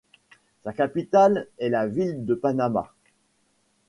[0.63, 2.91] Sa capitale est la ville de Panama.